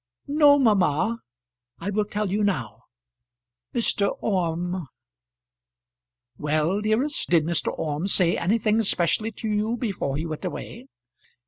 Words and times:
"No, 0.25 0.57
mamma; 0.57 1.19
I 1.77 1.91
will 1.91 2.05
tell 2.05 2.31
you 2.31 2.43
now. 2.43 2.85
Mr. 3.75 4.17
Orme" 4.19 4.87
"Well, 6.39 6.81
dearest. 6.81 7.29
Did 7.29 7.43
Mr. 7.43 7.71
Orme 7.77 8.07
say 8.07 8.35
anything 8.35 8.81
specially 8.81 9.31
to 9.33 9.47
you 9.47 9.77
before 9.77 10.17
he 10.17 10.25
went 10.25 10.43
away?" 10.43 10.87